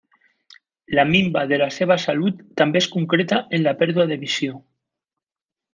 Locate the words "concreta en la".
2.97-3.75